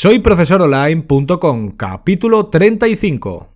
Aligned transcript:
Soy 0.00 0.20
profesoronline.com, 0.20 1.72
capítulo 1.72 2.46
35. 2.46 3.48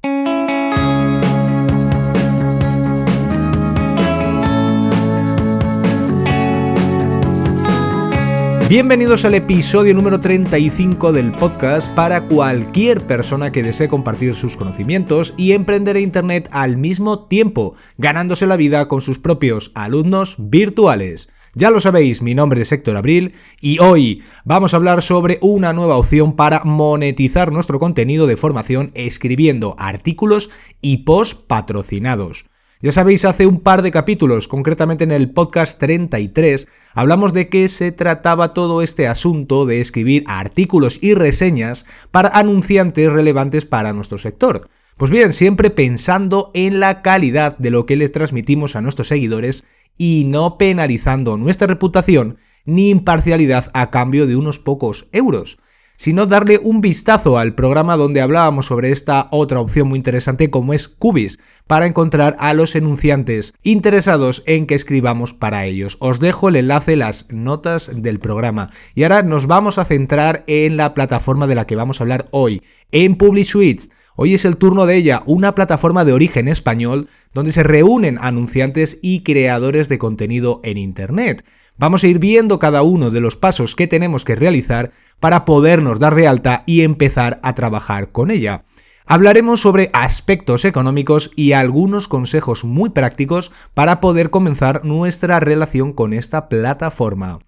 Bienvenidos 8.68 9.24
al 9.24 9.34
episodio 9.34 9.94
número 9.94 10.20
35 10.20 11.12
del 11.12 11.30
podcast 11.30 11.88
para 11.94 12.22
cualquier 12.22 13.06
persona 13.06 13.53
que 13.53 13.63
desee 13.63 13.87
compartir 13.87 14.35
sus 14.35 14.56
conocimientos 14.56 15.35
y 15.37 15.53
emprender 15.53 15.97
Internet 15.97 16.49
al 16.51 16.77
mismo 16.77 17.27
tiempo, 17.27 17.77
ganándose 17.99 18.49
la 18.49 18.57
vida 18.57 18.89
con 18.89 19.01
sus 19.01 19.21
propios 19.21 19.71
alumnos 19.77 20.35
virtuales. 20.39 21.29
Ya 21.55 21.71
lo 21.71 21.82
sabéis, 21.82 22.23
mi 22.23 22.34
nombre 22.34 22.62
es 22.62 22.73
Héctor 22.73 22.96
Abril 22.96 23.35
y 23.61 23.79
hoy 23.79 24.23
vamos 24.46 24.73
a 24.73 24.79
hablar 24.79 25.03
sobre 25.03 25.37
una 25.43 25.75
nueva 25.75 25.98
opción 25.98 26.35
para 26.35 26.64
monetizar 26.64 27.53
nuestro 27.53 27.79
contenido 27.79 28.27
de 28.27 28.39
formación 28.39 28.90
escribiendo 28.94 29.75
artículos 29.79 30.49
y 30.80 30.99
post 30.99 31.39
patrocinados. 31.46 32.46
Ya 32.80 32.91
sabéis, 32.91 33.27
hace 33.27 33.46
un 33.46 33.60
par 33.60 33.82
de 33.82 33.91
capítulos, 33.91 34.48
concretamente 34.48 35.04
en 35.04 35.12
el 35.12 35.30
podcast 35.30 35.78
33, 35.78 36.68
hablamos 36.94 37.34
de 37.34 37.50
qué 37.50 37.69
se 37.69 37.92
trataba 37.92 38.55
todo 38.55 38.80
este 38.80 39.06
asunto 39.06 39.66
de 39.66 39.82
escribir 39.82 40.24
artículos 40.28 40.98
y 41.02 41.12
reseñas 41.12 41.84
para 42.10 42.30
anunciantes 42.30 43.12
relevantes 43.12 43.66
para 43.66 43.92
nuestro 43.92 44.16
sector. 44.16 44.70
Pues 44.96 45.10
bien, 45.10 45.32
siempre 45.32 45.70
pensando 45.70 46.51
en 46.55 46.80
la 46.80 47.02
calidad 47.02 47.56
de 47.59 47.70
lo 47.70 47.87
que 47.87 47.96
les 47.96 48.12
transmitimos 48.12 48.77
a 48.77 48.83
nuestros 48.83 49.09
seguidores 49.09 49.64
y 49.98 50.24
no 50.27 50.59
penalizando 50.59 51.37
nuestra 51.37 51.66
reputación 51.66 52.38
ni 52.64 52.91
imparcialidad 52.91 53.70
a 53.74 53.91
cambio 53.91 54.27
de 54.27 54.36
unos 54.36 54.59
pocos 54.59 55.06
euros, 55.12 55.59
sino 55.97 56.27
darle 56.27 56.59
un 56.62 56.80
vistazo 56.80 57.38
al 57.38 57.55
programa 57.55 57.97
donde 57.97 58.20
hablábamos 58.20 58.66
sobre 58.66 58.91
esta 58.91 59.28
otra 59.30 59.60
opción 59.60 59.88
muy 59.88 59.98
interesante 59.98 60.50
como 60.50 60.75
es 60.75 60.89
Cubis, 60.89 61.38
para 61.66 61.86
encontrar 61.86 62.36
a 62.38 62.55
los 62.55 62.75
enunciantes 62.75 63.55
interesados 63.62 64.42
en 64.47 64.66
que 64.66 64.75
escribamos 64.75 65.33
para 65.33 65.64
ellos. 65.64 65.97
Os 66.00 66.19
dejo 66.19 66.48
el 66.48 66.56
enlace, 66.56 66.97
las 66.97 67.27
notas 67.31 67.91
del 67.94 68.19
programa. 68.19 68.70
Y 68.94 69.05
ahora 69.05 69.22
nos 69.22 69.47
vamos 69.47 69.78
a 69.78 69.84
centrar 69.84 70.44
en 70.47 70.77
la 70.77 70.92
plataforma 70.94 71.47
de 71.47 71.55
la 71.55 71.66
que 71.66 71.77
vamos 71.77 72.00
a 72.00 72.05
hablar 72.05 72.27
hoy, 72.33 72.62
en 72.91 73.14
PubliSuite. 73.16 73.88
Hoy 74.14 74.34
es 74.34 74.44
el 74.44 74.58
turno 74.58 74.84
de 74.84 74.96
ella, 74.96 75.22
una 75.24 75.55
plataforma 75.55 76.05
de 76.05 76.12
origen 76.12 76.46
español 76.46 77.08
donde 77.32 77.50
se 77.52 77.62
reúnen 77.62 78.19
anunciantes 78.20 78.98
y 79.00 79.22
creadores 79.22 79.88
de 79.88 79.98
contenido 79.98 80.60
en 80.64 80.77
Internet. 80.77 81.44
Vamos 81.78 82.04
a 82.04 82.08
ir 82.08 82.19
viendo 82.19 82.58
cada 82.58 82.82
uno 82.82 83.10
de 83.10 83.20
los 83.20 83.36
pasos 83.36 83.74
que 83.74 83.86
tenemos 83.86 84.27
que 84.27 84.36
realizar 84.36 84.92
para 85.19 85.46
podernos 85.46 85.98
dar 85.98 86.14
de 86.14 86.28
alta 86.28 86.62
y 86.66 86.82
empezar 86.82 87.41
a 87.42 87.54
trabajar 87.54 88.12
con 88.12 88.30
ella. 88.30 88.64
Hablaremos 89.06 89.60
sobre 89.60 89.91
aspectos 89.94 90.66
económicos 90.66 91.30
y 91.34 91.52
algunos 91.52 92.06
consejos 92.06 92.64
muy 92.64 92.91
prácticos 92.91 93.50
para 93.72 94.00
poder 94.00 94.28
comenzar 94.28 94.84
nuestra 94.84 95.41
relación 95.41 95.94
con 95.94 96.12
esta 96.12 96.50
plataforma. 96.50 97.41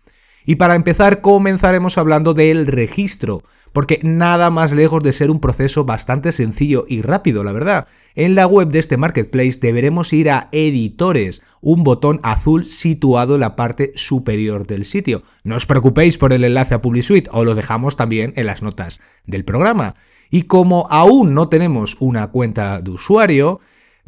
Y 0.45 0.57
para 0.57 0.75
empezar 0.75 1.21
comenzaremos 1.21 1.97
hablando 1.99 2.35
del 2.35 2.67
registro, 2.67 3.43
porque 3.73 3.99
nada 4.03 4.51
más 4.51 4.73
lejos 4.73 5.03
de 5.03 5.13
ser 5.13 5.31
un 5.31 5.41
proceso 5.41 5.85
bastante 5.85 6.33
sencillo 6.33 6.85
y 6.87 7.03
rápido, 7.03 7.43
la 7.43 7.53
verdad. 7.53 7.89
En 8.15 8.35
la 8.35 8.47
web 8.47 8.69
de 8.69 8.79
este 8.79 8.97
marketplace 8.97 9.59
deberemos 9.61 10.13
ir 10.13 10.31
a 10.31 10.49
editores, 10.53 11.43
un 11.61 11.83
botón 11.83 12.21
azul 12.23 12.67
situado 12.67 13.35
en 13.35 13.41
la 13.41 13.57
parte 13.57 13.93
superior 13.97 14.67
del 14.67 14.85
sitio. 14.85 15.23
No 15.43 15.57
os 15.57 15.67
preocupéis 15.67 16.19
por 16.19 16.33
el 16.33 16.45
enlace 16.45 16.75
a 16.75 16.83
PubliSuite, 16.83 17.31
os 17.33 17.45
lo 17.45 17.55
dejamos 17.55 17.97
también 17.97 18.33
en 18.37 18.47
las 18.47 18.63
notas 18.63 19.01
del 19.27 19.45
programa. 19.45 19.97
Y 20.31 20.43
como 20.43 20.87
aún 20.91 21.35
no 21.35 21.49
tenemos 21.49 21.97
una 22.01 22.29
cuenta 22.29 22.81
de 22.81 22.91
usuario, 22.91 23.61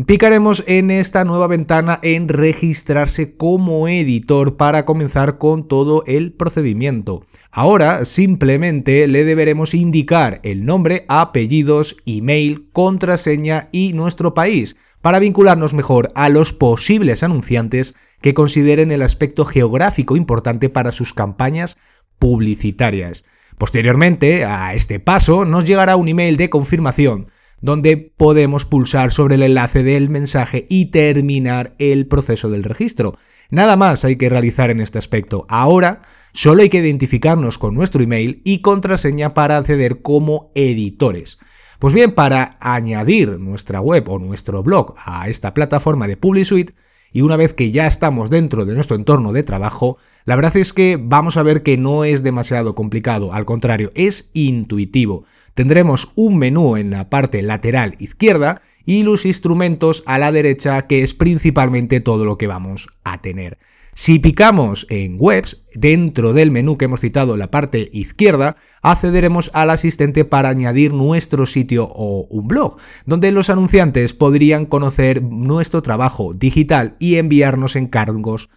Picaremos 0.04 0.62
en 0.66 0.90
esta 0.90 1.24
nueva 1.24 1.46
ventana 1.46 1.98
en 2.02 2.28
registrarse 2.28 3.34
como 3.34 3.88
editor 3.88 4.58
para 4.58 4.84
comenzar 4.84 5.38
con 5.38 5.66
todo 5.66 6.04
el 6.06 6.34
procedimiento. 6.34 7.24
Ahora 7.50 8.04
simplemente 8.04 9.06
le 9.06 9.24
deberemos 9.24 9.72
indicar 9.72 10.40
el 10.42 10.66
nombre, 10.66 11.06
apellidos, 11.08 11.96
email, 12.04 12.68
contraseña 12.72 13.70
y 13.72 13.94
nuestro 13.94 14.34
país 14.34 14.76
para 15.00 15.18
vincularnos 15.18 15.72
mejor 15.72 16.12
a 16.14 16.28
los 16.28 16.52
posibles 16.52 17.22
anunciantes 17.22 17.94
que 18.20 18.34
consideren 18.34 18.92
el 18.92 19.00
aspecto 19.00 19.46
geográfico 19.46 20.14
importante 20.14 20.68
para 20.68 20.92
sus 20.92 21.14
campañas 21.14 21.78
publicitarias. 22.18 23.24
Posteriormente 23.56 24.44
a 24.44 24.74
este 24.74 25.00
paso 25.00 25.46
nos 25.46 25.64
llegará 25.64 25.96
un 25.96 26.08
email 26.08 26.36
de 26.36 26.50
confirmación 26.50 27.28
donde 27.60 27.96
podemos 27.96 28.64
pulsar 28.64 29.12
sobre 29.12 29.36
el 29.36 29.42
enlace 29.42 29.82
del 29.82 30.08
mensaje 30.08 30.66
y 30.68 30.86
terminar 30.86 31.74
el 31.78 32.06
proceso 32.06 32.50
del 32.50 32.64
registro. 32.64 33.14
Nada 33.50 33.76
más 33.76 34.04
hay 34.04 34.16
que 34.16 34.28
realizar 34.28 34.70
en 34.70 34.80
este 34.80 34.98
aspecto. 34.98 35.46
Ahora 35.48 36.02
solo 36.32 36.62
hay 36.62 36.68
que 36.68 36.78
identificarnos 36.78 37.58
con 37.58 37.74
nuestro 37.74 38.02
email 38.02 38.42
y 38.44 38.60
contraseña 38.60 39.34
para 39.34 39.56
acceder 39.56 40.02
como 40.02 40.50
editores. 40.54 41.38
Pues 41.78 41.92
bien, 41.92 42.12
para 42.12 42.56
añadir 42.60 43.38
nuestra 43.38 43.80
web 43.80 44.08
o 44.08 44.18
nuestro 44.18 44.62
blog 44.62 44.94
a 44.96 45.28
esta 45.28 45.54
plataforma 45.54 46.08
de 46.08 46.16
PubliSuite, 46.16 46.74
y 47.12 47.22
una 47.22 47.36
vez 47.36 47.54
que 47.54 47.70
ya 47.70 47.86
estamos 47.86 48.28
dentro 48.28 48.66
de 48.66 48.74
nuestro 48.74 48.96
entorno 48.96 49.32
de 49.32 49.42
trabajo, 49.42 49.96
la 50.24 50.36
verdad 50.36 50.56
es 50.56 50.72
que 50.72 50.98
vamos 51.00 51.36
a 51.36 51.42
ver 51.42 51.62
que 51.62 51.78
no 51.78 52.04
es 52.04 52.22
demasiado 52.22 52.74
complicado, 52.74 53.32
al 53.32 53.46
contrario, 53.46 53.90
es 53.94 54.28
intuitivo 54.34 55.24
tendremos 55.56 56.10
un 56.14 56.36
menú 56.36 56.76
en 56.76 56.90
la 56.90 57.08
parte 57.08 57.42
lateral 57.42 57.94
izquierda 57.98 58.60
y 58.84 59.02
los 59.02 59.24
instrumentos 59.24 60.04
a 60.06 60.18
la 60.18 60.30
derecha, 60.30 60.86
que 60.86 61.02
es 61.02 61.14
principalmente 61.14 62.00
todo 62.00 62.26
lo 62.26 62.36
que 62.36 62.46
vamos 62.46 62.88
a 63.04 63.22
tener. 63.22 63.58
Si 63.94 64.18
picamos 64.18 64.86
en 64.90 65.16
webs, 65.18 65.62
dentro 65.74 66.34
del 66.34 66.50
menú 66.50 66.76
que 66.76 66.84
hemos 66.84 67.00
citado 67.00 67.32
en 67.32 67.38
la 67.38 67.50
parte 67.50 67.88
izquierda, 67.94 68.56
accederemos 68.82 69.50
al 69.54 69.70
asistente 69.70 70.26
para 70.26 70.50
añadir 70.50 70.92
nuestro 70.92 71.46
sitio 71.46 71.88
o 71.90 72.26
un 72.28 72.46
blog, 72.46 72.76
donde 73.06 73.32
los 73.32 73.48
anunciantes 73.48 74.12
podrían 74.12 74.66
conocer 74.66 75.22
nuestro 75.22 75.80
trabajo 75.80 76.34
digital 76.34 76.96
y 76.98 77.16
enviarnos 77.16 77.76
encargos 77.76 78.50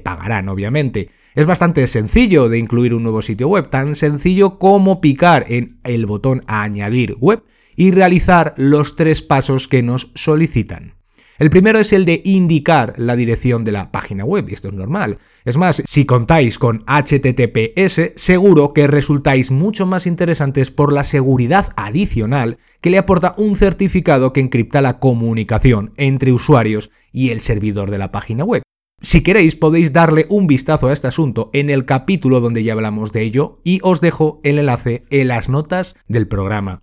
pagarán 0.00 0.48
obviamente. 0.48 1.10
Es 1.34 1.46
bastante 1.46 1.86
sencillo 1.86 2.48
de 2.48 2.58
incluir 2.58 2.94
un 2.94 3.02
nuevo 3.02 3.22
sitio 3.22 3.48
web, 3.48 3.70
tan 3.70 3.96
sencillo 3.96 4.58
como 4.58 5.00
picar 5.00 5.46
en 5.48 5.78
el 5.84 6.06
botón 6.06 6.44
añadir 6.46 7.16
web 7.18 7.42
y 7.76 7.90
realizar 7.90 8.54
los 8.56 8.96
tres 8.96 9.22
pasos 9.22 9.68
que 9.68 9.82
nos 9.82 10.10
solicitan. 10.14 10.94
El 11.36 11.50
primero 11.50 11.80
es 11.80 11.92
el 11.92 12.04
de 12.04 12.22
indicar 12.24 12.94
la 12.96 13.16
dirección 13.16 13.64
de 13.64 13.72
la 13.72 13.90
página 13.90 14.24
web, 14.24 14.46
y 14.48 14.54
esto 14.54 14.68
es 14.68 14.74
normal. 14.74 15.18
Es 15.44 15.56
más, 15.56 15.82
si 15.84 16.04
contáis 16.04 16.60
con 16.60 16.84
HTTPS, 16.86 18.12
seguro 18.14 18.72
que 18.72 18.86
resultáis 18.86 19.50
mucho 19.50 19.84
más 19.84 20.06
interesantes 20.06 20.70
por 20.70 20.92
la 20.92 21.02
seguridad 21.02 21.72
adicional 21.74 22.58
que 22.80 22.90
le 22.90 22.98
aporta 22.98 23.34
un 23.36 23.56
certificado 23.56 24.32
que 24.32 24.40
encripta 24.40 24.80
la 24.80 25.00
comunicación 25.00 25.92
entre 25.96 26.32
usuarios 26.32 26.90
y 27.10 27.30
el 27.30 27.40
servidor 27.40 27.90
de 27.90 27.98
la 27.98 28.12
página 28.12 28.44
web. 28.44 28.63
Si 29.02 29.22
queréis 29.22 29.54
podéis 29.54 29.92
darle 29.92 30.26
un 30.30 30.46
vistazo 30.46 30.88
a 30.88 30.92
este 30.92 31.08
asunto 31.08 31.50
en 31.52 31.68
el 31.68 31.84
capítulo 31.84 32.40
donde 32.40 32.64
ya 32.64 32.72
hablamos 32.72 33.12
de 33.12 33.22
ello 33.22 33.60
y 33.64 33.80
os 33.82 34.00
dejo 34.00 34.40
el 34.44 34.58
enlace 34.58 35.04
en 35.10 35.28
las 35.28 35.48
notas 35.48 35.94
del 36.08 36.26
programa. 36.26 36.82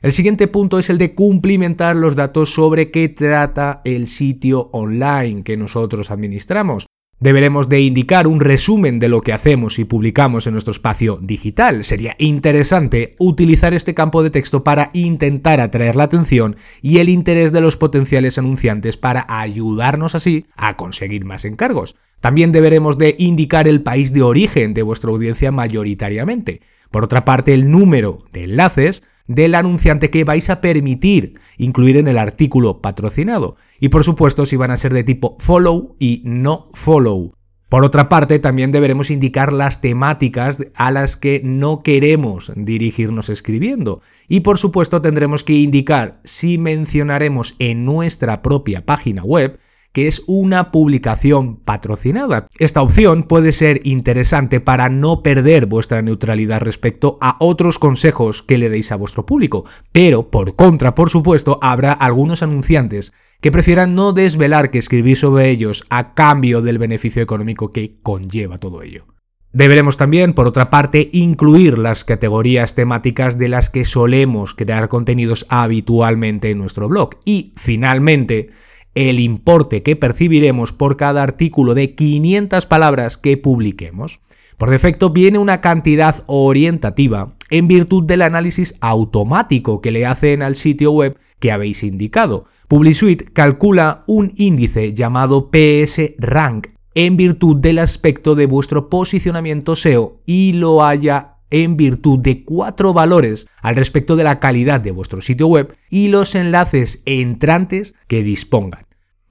El 0.00 0.12
siguiente 0.12 0.46
punto 0.46 0.78
es 0.78 0.90
el 0.90 0.98
de 0.98 1.16
cumplimentar 1.16 1.96
los 1.96 2.14
datos 2.14 2.54
sobre 2.54 2.92
qué 2.92 3.08
trata 3.08 3.82
el 3.84 4.06
sitio 4.06 4.70
online 4.72 5.42
que 5.42 5.56
nosotros 5.56 6.12
administramos. 6.12 6.86
Deberemos 7.20 7.68
de 7.68 7.80
indicar 7.80 8.28
un 8.28 8.38
resumen 8.38 9.00
de 9.00 9.08
lo 9.08 9.22
que 9.22 9.32
hacemos 9.32 9.80
y 9.80 9.84
publicamos 9.84 10.46
en 10.46 10.52
nuestro 10.52 10.70
espacio 10.70 11.18
digital. 11.20 11.82
Sería 11.82 12.14
interesante 12.18 13.16
utilizar 13.18 13.74
este 13.74 13.92
campo 13.92 14.22
de 14.22 14.30
texto 14.30 14.62
para 14.62 14.90
intentar 14.92 15.58
atraer 15.58 15.96
la 15.96 16.04
atención 16.04 16.54
y 16.80 16.98
el 16.98 17.08
interés 17.08 17.52
de 17.52 17.60
los 17.60 17.76
potenciales 17.76 18.38
anunciantes 18.38 18.96
para 18.96 19.26
ayudarnos 19.28 20.14
así 20.14 20.46
a 20.56 20.76
conseguir 20.76 21.24
más 21.24 21.44
encargos. 21.44 21.96
También 22.20 22.52
deberemos 22.52 22.98
de 22.98 23.16
indicar 23.18 23.66
el 23.66 23.82
país 23.82 24.12
de 24.12 24.22
origen 24.22 24.72
de 24.72 24.82
vuestra 24.82 25.10
audiencia 25.10 25.50
mayoritariamente. 25.50 26.60
Por 26.92 27.02
otra 27.02 27.24
parte, 27.24 27.52
el 27.52 27.68
número 27.68 28.26
de 28.32 28.44
enlaces 28.44 29.02
del 29.28 29.54
anunciante 29.54 30.10
que 30.10 30.24
vais 30.24 30.50
a 30.50 30.60
permitir 30.60 31.38
incluir 31.56 31.96
en 31.96 32.08
el 32.08 32.18
artículo 32.18 32.80
patrocinado. 32.82 33.56
Y 33.78 33.90
por 33.90 34.02
supuesto 34.02 34.44
si 34.46 34.56
van 34.56 34.72
a 34.72 34.76
ser 34.76 34.92
de 34.92 35.04
tipo 35.04 35.36
follow 35.38 35.94
y 36.00 36.22
no 36.24 36.70
follow. 36.74 37.32
Por 37.68 37.84
otra 37.84 38.08
parte, 38.08 38.38
también 38.38 38.72
deberemos 38.72 39.10
indicar 39.10 39.52
las 39.52 39.82
temáticas 39.82 40.58
a 40.74 40.90
las 40.90 41.18
que 41.18 41.42
no 41.44 41.80
queremos 41.80 42.50
dirigirnos 42.56 43.28
escribiendo. 43.28 44.00
Y 44.26 44.40
por 44.40 44.56
supuesto 44.56 45.02
tendremos 45.02 45.44
que 45.44 45.52
indicar 45.52 46.20
si 46.24 46.56
mencionaremos 46.56 47.56
en 47.58 47.84
nuestra 47.84 48.40
propia 48.40 48.86
página 48.86 49.22
web 49.22 49.60
que 49.92 50.08
es 50.08 50.22
una 50.26 50.70
publicación 50.70 51.56
patrocinada. 51.56 52.48
Esta 52.58 52.82
opción 52.82 53.24
puede 53.24 53.52
ser 53.52 53.80
interesante 53.84 54.60
para 54.60 54.88
no 54.88 55.22
perder 55.22 55.66
vuestra 55.66 56.02
neutralidad 56.02 56.60
respecto 56.60 57.18
a 57.20 57.36
otros 57.40 57.78
consejos 57.78 58.42
que 58.42 58.58
le 58.58 58.70
deis 58.70 58.92
a 58.92 58.96
vuestro 58.96 59.26
público, 59.26 59.64
pero 59.92 60.30
por 60.30 60.56
contra, 60.56 60.94
por 60.94 61.10
supuesto, 61.10 61.58
habrá 61.62 61.92
algunos 61.92 62.42
anunciantes 62.42 63.12
que 63.40 63.52
prefieran 63.52 63.94
no 63.94 64.12
desvelar 64.12 64.70
que 64.70 64.78
escribir 64.78 65.16
sobre 65.16 65.50
ellos 65.50 65.84
a 65.90 66.14
cambio 66.14 66.60
del 66.62 66.78
beneficio 66.78 67.22
económico 67.22 67.72
que 67.72 67.98
conlleva 68.02 68.58
todo 68.58 68.82
ello. 68.82 69.06
Deberemos 69.52 69.96
también, 69.96 70.34
por 70.34 70.46
otra 70.46 70.68
parte, 70.68 71.08
incluir 71.12 71.78
las 71.78 72.04
categorías 72.04 72.74
temáticas 72.74 73.38
de 73.38 73.48
las 73.48 73.70
que 73.70 73.86
solemos 73.86 74.54
crear 74.54 74.88
contenidos 74.88 75.46
habitualmente 75.48 76.50
en 76.50 76.58
nuestro 76.58 76.88
blog. 76.88 77.16
Y, 77.24 77.54
finalmente, 77.56 78.50
el 78.94 79.20
importe 79.20 79.82
que 79.82 79.96
percibiremos 79.96 80.72
por 80.72 80.96
cada 80.96 81.22
artículo 81.22 81.74
de 81.74 81.94
500 81.94 82.66
palabras 82.66 83.16
que 83.16 83.36
publiquemos. 83.36 84.20
Por 84.56 84.70
defecto 84.70 85.10
viene 85.10 85.38
una 85.38 85.60
cantidad 85.60 86.24
orientativa 86.26 87.28
en 87.48 87.68
virtud 87.68 88.04
del 88.04 88.22
análisis 88.22 88.74
automático 88.80 89.80
que 89.80 89.92
le 89.92 90.04
hacen 90.04 90.42
al 90.42 90.56
sitio 90.56 90.90
web 90.90 91.16
que 91.38 91.52
habéis 91.52 91.84
indicado. 91.84 92.46
PubliSuite 92.66 93.26
calcula 93.26 94.02
un 94.08 94.32
índice 94.36 94.94
llamado 94.94 95.50
PS 95.50 96.14
Rank 96.18 96.68
en 96.94 97.16
virtud 97.16 97.56
del 97.56 97.78
aspecto 97.78 98.34
de 98.34 98.46
vuestro 98.46 98.88
posicionamiento 98.88 99.76
SEO 99.76 100.20
y 100.26 100.54
lo 100.54 100.84
haya 100.84 101.37
en 101.50 101.76
virtud 101.76 102.18
de 102.18 102.44
cuatro 102.44 102.92
valores 102.92 103.46
al 103.62 103.76
respecto 103.76 104.16
de 104.16 104.24
la 104.24 104.40
calidad 104.40 104.80
de 104.80 104.90
vuestro 104.90 105.20
sitio 105.20 105.46
web 105.46 105.74
y 105.90 106.08
los 106.08 106.34
enlaces 106.34 107.00
entrantes 107.04 107.94
que 108.06 108.22
dispongan. 108.22 108.88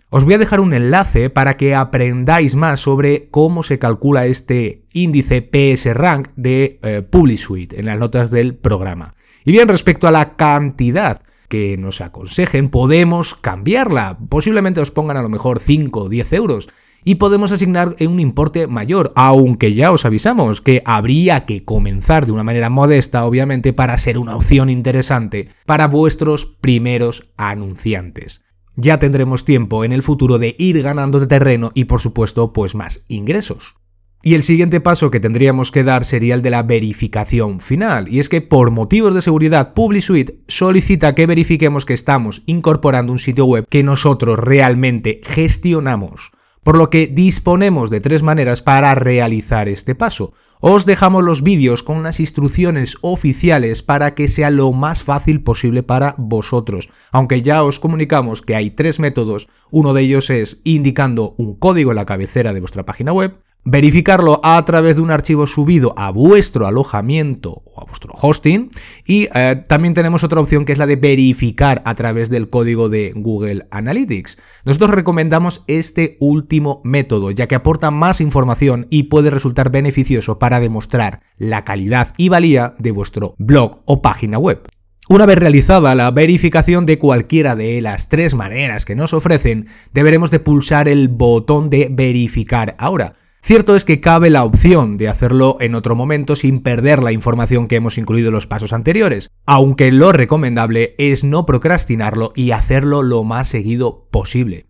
Os 0.09 0.23
voy 0.23 0.35
a 0.35 0.37
dejar 0.37 0.61
un 0.61 0.73
enlace 0.73 1.29
para 1.29 1.57
que 1.57 1.75
aprendáis 1.75 2.55
más 2.55 2.79
sobre 2.79 3.29
cómo 3.29 3.61
se 3.61 3.77
calcula 3.77 4.25
este 4.25 4.85
índice 4.93 5.41
PS 5.41 5.93
Rank 5.93 6.29
de 6.37 6.79
eh, 6.81 7.01
PubliSuite 7.01 7.77
en 7.77 7.87
las 7.87 7.99
notas 7.99 8.31
del 8.31 8.55
programa. 8.55 9.15
Y 9.43 9.51
bien, 9.51 9.67
respecto 9.67 10.07
a 10.07 10.11
la 10.11 10.37
cantidad 10.37 11.21
que 11.49 11.75
nos 11.77 11.99
aconsejen, 11.99 12.69
podemos 12.69 13.35
cambiarla. 13.35 14.17
Posiblemente 14.29 14.79
os 14.79 14.91
pongan 14.91 15.17
a 15.17 15.21
lo 15.21 15.29
mejor 15.29 15.59
5 15.59 16.03
o 16.03 16.09
10 16.09 16.33
euros 16.33 16.69
y 17.07 17.15
podemos 17.15 17.53
asignar 17.53 17.95
un 18.01 18.19
importe 18.19 18.67
mayor, 18.67 19.13
aunque 19.15 19.73
ya 19.73 19.93
os 19.93 20.03
avisamos 20.03 20.59
que 20.59 20.81
habría 20.83 21.45
que 21.45 21.63
comenzar 21.63 22.25
de 22.25 22.33
una 22.33 22.43
manera 22.43 22.69
modesta, 22.69 23.23
obviamente, 23.23 23.71
para 23.71 23.97
ser 23.97 24.17
una 24.17 24.35
opción 24.35 24.69
interesante 24.69 25.47
para 25.65 25.87
vuestros 25.87 26.45
primeros 26.45 27.29
anunciantes. 27.37 28.41
Ya 28.75 28.99
tendremos 28.99 29.45
tiempo 29.45 29.85
en 29.85 29.93
el 29.93 30.03
futuro 30.03 30.37
de 30.37 30.57
ir 30.59 30.83
ganando 30.83 31.21
de 31.21 31.27
terreno 31.27 31.71
y 31.73 31.85
por 31.85 32.01
supuesto 32.01 32.51
pues 32.51 32.75
más 32.75 33.05
ingresos. 33.07 33.75
Y 34.21 34.33
el 34.33 34.43
siguiente 34.43 34.81
paso 34.81 35.09
que 35.09 35.21
tendríamos 35.21 35.71
que 35.71 35.85
dar 35.85 36.03
sería 36.03 36.35
el 36.35 36.41
de 36.41 36.49
la 36.49 36.63
verificación 36.63 37.61
final, 37.61 38.09
y 38.09 38.19
es 38.19 38.27
que 38.27 38.41
por 38.41 38.69
motivos 38.69 39.15
de 39.15 39.21
seguridad 39.21 39.73
PubliSuite 39.73 40.41
solicita 40.49 41.15
que 41.15 41.25
verifiquemos 41.25 41.85
que 41.85 41.93
estamos 41.93 42.43
incorporando 42.47 43.13
un 43.13 43.19
sitio 43.19 43.45
web 43.45 43.65
que 43.69 43.81
nosotros 43.81 44.37
realmente 44.37 45.21
gestionamos 45.23 46.33
por 46.67 46.77
lo 46.77 46.89
que 46.89 47.07
disponemos 47.07 47.89
de 47.89 48.01
tres 48.01 48.23
maneras 48.23 48.61
para 48.61 48.93
realizar 48.93 49.69
este 49.69 49.95
paso. 49.95 50.33
Os 50.59 50.85
dejamos 50.85 51.23
los 51.23 51.41
vídeos 51.41 51.81
con 51.81 52.03
las 52.03 52.19
instrucciones 52.19 52.97
oficiales 52.99 53.83
para 53.83 54.15
que 54.15 54.27
sea 54.27 54.51
lo 54.51 54.73
más 54.73 55.01
fácil 55.01 55.41
posible 55.41 55.81
para 55.81 56.13
vosotros, 56.17 56.89
aunque 57.13 57.41
ya 57.41 57.63
os 57.63 57.79
comunicamos 57.79 58.41
que 58.41 58.53
hay 58.53 58.69
tres 58.69 58.99
métodos, 58.99 59.47
uno 59.71 59.93
de 59.93 60.01
ellos 60.01 60.29
es 60.29 60.59
indicando 60.65 61.35
un 61.37 61.55
código 61.55 61.91
en 61.91 61.95
la 61.95 62.05
cabecera 62.05 62.51
de 62.51 62.59
vuestra 62.59 62.85
página 62.85 63.13
web, 63.13 63.37
verificarlo 63.69 64.39
a 64.43 64.63
través 64.63 64.95
de 64.95 65.01
un 65.01 65.11
archivo 65.11 65.45
subido 65.45 65.93
a 65.97 66.09
vuestro 66.09 66.67
alojamiento 66.67 67.63
o 67.65 67.81
a 67.81 67.85
vuestro 67.85 68.13
hosting 68.13 68.71
y 69.05 69.27
eh, 69.33 69.61
también 69.67 69.93
tenemos 69.93 70.23
otra 70.23 70.39
opción 70.39 70.63
que 70.63 70.71
es 70.71 70.79
la 70.79 70.85
de 70.85 70.95
verificar 70.95 71.81
a 71.83 71.93
través 71.93 72.29
del 72.29 72.49
código 72.49 72.87
de 72.87 73.11
Google 73.13 73.67
Analytics. 73.71 74.37
Nosotros 74.63 74.91
recomendamos 74.91 75.65
este 75.67 76.15
último 76.21 76.79
método 76.85 77.31
ya 77.31 77.47
que 77.47 77.55
aporta 77.55 77.91
más 77.91 78.21
información 78.21 78.87
y 78.89 79.03
puede 79.03 79.31
resultar 79.31 79.69
beneficioso 79.69 80.39
para 80.39 80.61
demostrar 80.61 81.19
la 81.35 81.65
calidad 81.65 82.13
y 82.15 82.29
valía 82.29 82.73
de 82.79 82.91
vuestro 82.91 83.35
blog 83.37 83.81
o 83.83 84.01
página 84.01 84.37
web. 84.37 84.65
Una 85.09 85.25
vez 85.25 85.39
realizada 85.39 85.93
la 85.93 86.09
verificación 86.11 86.85
de 86.85 86.99
cualquiera 86.99 87.57
de 87.57 87.81
las 87.81 88.07
tres 88.07 88.33
maneras 88.33 88.85
que 88.85 88.95
nos 88.95 89.13
ofrecen, 89.13 89.67
deberemos 89.93 90.31
de 90.31 90.39
pulsar 90.39 90.87
el 90.87 91.09
botón 91.09 91.69
de 91.69 91.89
verificar 91.91 92.75
ahora 92.79 93.15
Cierto 93.41 93.75
es 93.75 93.85
que 93.85 94.01
cabe 94.01 94.29
la 94.29 94.43
opción 94.43 94.97
de 94.97 95.07
hacerlo 95.07 95.57
en 95.61 95.75
otro 95.75 95.95
momento 95.95 96.35
sin 96.35 96.59
perder 96.59 97.01
la 97.01 97.11
información 97.11 97.67
que 97.67 97.77
hemos 97.77 97.97
incluido 97.97 98.27
en 98.27 98.35
los 98.35 98.47
pasos 98.47 98.73
anteriores, 98.73 99.29
aunque 99.45 99.91
lo 99.91 100.11
recomendable 100.11 100.95
es 100.97 101.23
no 101.23 101.45
procrastinarlo 101.45 102.33
y 102.35 102.51
hacerlo 102.51 103.03
lo 103.03 103.23
más 103.23 103.47
seguido 103.47 104.07
posible. 104.11 104.66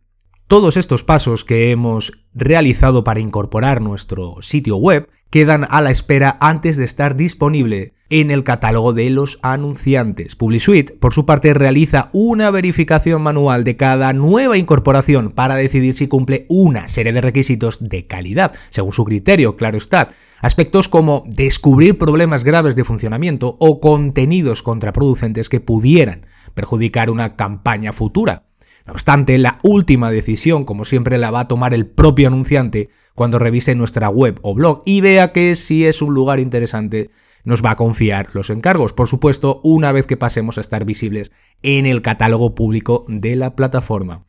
Todos 0.48 0.78
estos 0.78 1.04
pasos 1.04 1.44
que 1.44 1.72
hemos 1.72 2.14
realizado 2.34 3.04
para 3.04 3.20
incorporar 3.20 3.82
nuestro 3.82 4.38
sitio 4.42 4.78
web 4.78 5.10
quedan 5.30 5.68
a 5.70 5.82
la 5.82 5.92
espera 5.92 6.38
antes 6.40 6.78
de 6.78 6.86
estar 6.86 7.18
disponible 7.18 7.96
en 8.10 8.32
el 8.32 8.46
catálogo 8.46 8.94
de 8.94 9.10
los 9.10 9.40
anunciantes. 9.42 10.38
PubliSuite, 10.38 10.94
por 10.94 11.14
su 11.14 11.26
parte, 11.26 11.54
realiza 11.54 12.10
una 12.14 12.50
verificación 12.50 13.24
manual 13.24 13.66
de 13.66 13.76
cada 13.76 14.14
nueva 14.14 14.58
incorporación 14.58 15.32
para 15.32 15.58
decidir 15.58 15.96
si 15.96 16.08
cumple 16.08 16.46
una 16.48 16.88
serie 16.88 17.12
de 17.12 17.20
requisitos 17.20 17.80
de 17.82 18.08
calidad, 18.08 18.54
según 18.70 18.94
su 18.94 19.04
criterio, 19.04 19.58
claro 19.58 19.78
está. 19.78 20.08
Aspectos 20.40 20.88
como 20.88 21.26
descubrir 21.28 21.98
problemas 21.98 22.46
graves 22.46 22.78
de 22.78 22.86
funcionamiento 22.86 23.58
o 23.60 23.82
contenidos 23.82 24.64
contraproducentes 24.64 25.50
que 25.50 25.60
pudieran 25.60 26.26
perjudicar 26.54 27.10
una 27.10 27.36
campaña 27.36 27.92
futura. 27.92 28.46
No 28.88 28.94
obstante, 28.94 29.38
la 29.38 29.60
última 29.64 30.10
decisión, 30.10 30.64
como 30.64 30.86
siempre, 30.86 31.18
la 31.18 31.30
va 31.30 31.42
a 31.42 31.48
tomar 31.50 31.74
el 31.74 31.86
propio 31.86 32.30
anunciante 32.30 32.90
cuando 33.16 33.38
revise 33.38 33.76
nuestra 33.76 34.08
web 34.08 34.40
o 34.44 34.56
blog 34.56 34.82
y 34.86 35.02
vea 35.02 35.34
que 35.34 35.58
si 35.58 35.86
es 35.86 36.02
un 36.02 36.14
lugar 36.14 36.40
interesante 36.40 37.12
nos 37.44 37.64
va 37.64 37.72
a 37.72 37.76
confiar 37.76 38.30
los 38.34 38.50
encargos, 38.50 38.94
por 38.94 39.08
supuesto, 39.08 39.60
una 39.64 39.92
vez 39.92 40.06
que 40.06 40.18
pasemos 40.18 40.58
a 40.58 40.62
estar 40.62 40.86
visibles 40.86 41.32
en 41.64 41.86
el 41.86 42.02
catálogo 42.02 42.56
público 42.56 43.06
de 43.08 43.36
la 43.36 43.56
plataforma. 43.56 44.26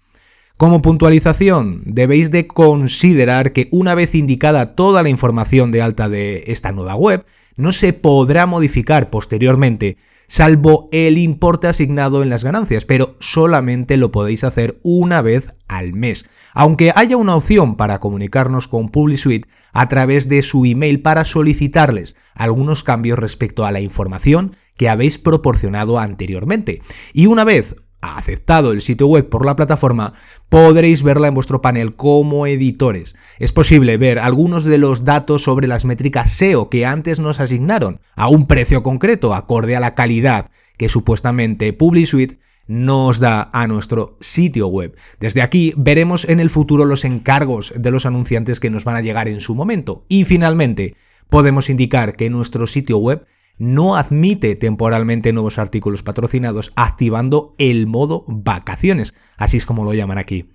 Como 0.57 0.83
puntualización, 0.83 1.83
debéis 1.85 2.33
de 2.33 2.49
considerar 2.49 3.53
que 3.53 3.69
una 3.71 3.95
vez 3.95 4.17
indicada 4.17 4.75
toda 4.75 5.05
la 5.05 5.09
información 5.09 5.71
de 5.71 5.83
alta 5.83 6.09
de 6.09 6.45
esta 6.49 6.73
nueva 6.73 6.97
web, 6.97 7.25
no 7.57 7.71
se 7.73 7.93
podrá 7.93 8.47
modificar 8.47 9.09
posteriormente, 9.09 9.99
salvo 10.29 10.89
el 10.93 11.19
importe 11.19 11.67
asignado 11.67 12.23
en 12.23 12.31
las 12.31 12.45
ganancias, 12.45 12.85
pero 12.85 13.17
solamente 13.19 13.97
lo 13.97 14.13
podéis 14.13 14.45
hacer 14.45 14.79
una 14.83 15.23
vez 15.23 15.55
al 15.67 15.95
mes, 15.95 16.25
aunque 16.55 16.93
haya 16.95 17.17
una 17.17 17.35
opción 17.35 17.77
para 17.77 17.99
comunicarnos 17.99 18.69
con 18.69 18.91
PubliSuite 18.91 19.49
a 19.73 19.89
través 19.89 20.29
de 20.29 20.43
su 20.43 20.65
email 20.65 21.03
para 21.03 21.25
solicitarles 21.25 22.15
algunos 22.35 22.85
cambios 22.85 23.19
respecto 23.19 23.67
a 23.67 23.73
la 23.73 23.81
información 23.81 24.55
que 24.77 24.89
habéis 24.89 25.19
proporcionado 25.19 25.99
anteriormente. 25.99 26.81
Y 27.13 27.27
una 27.27 27.45
vez 27.45 27.75
aceptado 28.01 28.73
el 28.73 28.83
sitio 28.83 29.07
web 29.07 29.29
por 29.29 29.45
la 29.45 29.57
plataforma, 29.57 30.15
podréis 30.49 31.03
verla 31.03 31.29
en 31.29 31.35
vuestro 31.35 31.61
panel 31.61 31.97
como 31.97 32.47
editores. 32.47 33.15
Es 33.39 33.53
posible 33.53 33.97
ver 33.97 34.19
algunos 34.19 34.65
de 34.65 34.79
los 34.79 35.05
datos 35.05 35.43
sobre 35.43 35.67
las 35.67 35.85
métricas 35.85 36.31
SEO 36.31 36.71
que 36.71 36.87
antes 36.87 37.21
nos 37.21 37.41
asignaron 37.41 38.01
a 38.15 38.29
un 38.29 38.47
precio 38.47 38.83
concreto 38.83 39.35
acorde 39.35 39.77
a 39.77 39.81
la 39.81 39.95
calidad 39.95 40.51
que 40.77 40.89
supuestamente 40.89 41.73
PubliSuite 41.73 42.39
nos 42.69 43.19
da 43.19 43.49
a 43.53 43.67
nuestro 43.67 44.17
sitio 44.21 44.69
web. 44.69 44.97
Desde 45.19 45.43
aquí 45.43 45.73
veremos 45.77 46.29
en 46.29 46.39
el 46.39 46.51
futuro 46.51 46.85
los 46.85 47.05
encargos 47.05 47.73
de 47.75 47.91
los 47.91 48.07
anunciantes 48.07 48.61
que 48.61 48.71
nos 48.71 48.85
van 48.85 48.97
a 48.97 49.01
llegar 49.01 49.27
en 49.29 49.41
su 49.41 49.55
momento. 49.55 50.05
Y 50.09 50.25
finalmente, 50.25 50.95
podemos 51.31 51.71
indicar 51.71 52.15
que 52.15 52.31
nuestro 52.31 52.67
sitio 52.67 52.99
web 52.99 53.27
no 53.59 53.97
admite 53.97 54.55
temporalmente 54.57 55.33
nuevos 55.33 55.59
artículos 55.59 56.03
patrocinados 56.03 56.73
activando 56.77 57.55
el 57.59 57.87
modo 57.87 58.25
vacaciones, 58.29 59.15
así 59.37 59.57
es 59.57 59.67
como 59.67 59.85
lo 59.85 59.95
llaman 59.95 60.19
aquí. 60.19 60.51